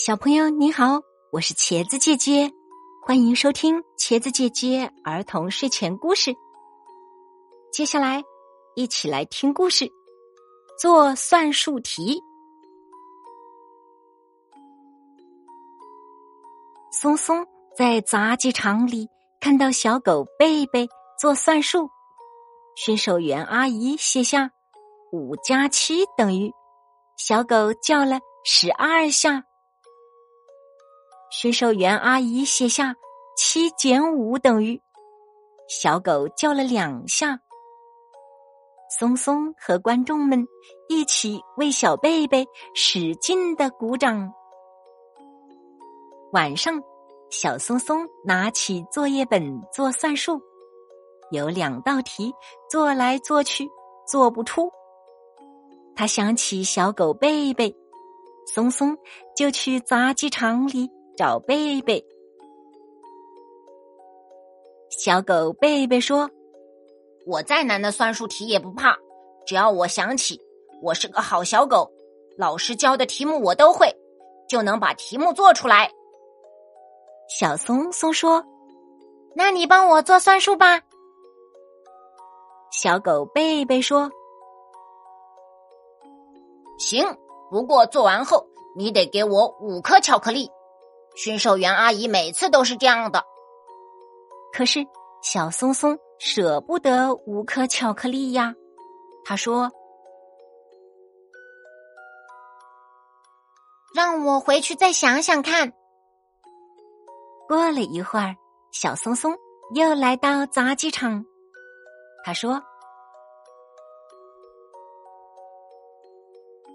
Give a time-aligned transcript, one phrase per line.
[0.00, 1.00] 小朋友你好，
[1.32, 2.52] 我是茄子姐姐，
[3.04, 6.32] 欢迎收听茄子姐姐儿童睡前故事。
[7.72, 8.22] 接下来，
[8.76, 9.90] 一起来听故事，
[10.80, 12.22] 做算术题。
[16.92, 17.44] 松松
[17.76, 19.08] 在杂技场里
[19.40, 20.88] 看到小狗贝贝
[21.18, 21.90] 做算术，
[22.76, 24.52] 巡守员阿姨写下
[25.10, 26.52] 五加七等于，
[27.16, 29.42] 小狗叫了十二下。
[31.40, 32.96] 驯兽员阿姨写下
[33.38, 34.82] “七减五等于”，
[35.70, 37.38] 小狗叫了两下。
[38.90, 40.44] 松松和观众们
[40.88, 44.32] 一起为小贝贝使劲的鼓掌。
[46.32, 46.82] 晚上，
[47.30, 50.40] 小松松拿起作业本做算术，
[51.30, 52.34] 有两道题
[52.68, 53.64] 做来做去
[54.08, 54.68] 做不出。
[55.94, 57.72] 他想起小狗贝贝，
[58.52, 58.98] 松松
[59.36, 60.90] 就去杂技场里。
[61.18, 62.06] 找贝贝，
[64.88, 66.30] 小狗贝贝说
[67.26, 68.96] ：“我再难的算术题也不怕，
[69.44, 70.40] 只要我想起
[70.80, 71.90] 我是个好小狗，
[72.36, 73.92] 老师教的题目我都会，
[74.48, 75.90] 就能把题目做出来。”
[77.28, 78.44] 小松松说
[79.34, 80.80] ：“那你帮我做算术吧。”
[82.70, 84.08] 小狗贝贝说
[86.78, 87.04] ：“行，
[87.50, 88.46] 不过做完后
[88.76, 90.48] 你得给我五颗巧克力。”
[91.18, 93.24] 巡守员阿姨每次都是这样的，
[94.52, 94.86] 可是
[95.20, 98.54] 小松松舍不得五颗巧克力呀。
[99.24, 99.72] 他说
[103.92, 105.72] ：“让我回去再想想看。”
[107.48, 108.36] 过了一会儿，
[108.70, 109.36] 小松松
[109.74, 111.24] 又来到杂技场。
[112.24, 112.62] 他说：“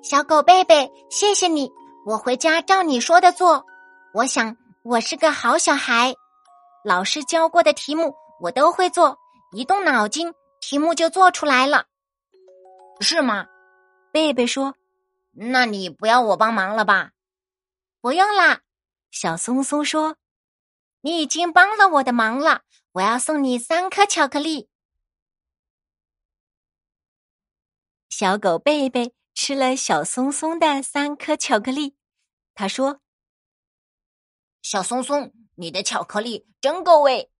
[0.00, 1.72] 小狗贝贝，谢谢你，
[2.06, 3.66] 我回家照你说的做。”
[4.18, 6.12] 我想我是个好小孩，
[6.84, 9.16] 老师教过的题目我都会做，
[9.52, 11.86] 一动脑筋题目就做出来了，
[12.98, 13.46] 是吗？
[14.10, 14.74] 贝贝说
[15.30, 17.12] ：“那你不要我帮忙了吧？”
[18.02, 18.62] 不用啦，
[19.12, 20.16] 小松松说
[21.00, 22.62] ：“你已经帮了我的忙了，
[22.94, 24.68] 我要送你三颗巧克力。”
[28.10, 31.94] 小狗贝贝吃了小松松的三颗巧克力，
[32.56, 33.00] 他说。
[34.62, 37.30] 小松松，你的巧克力真够味。